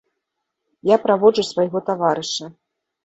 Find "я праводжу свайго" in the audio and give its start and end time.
0.91-1.79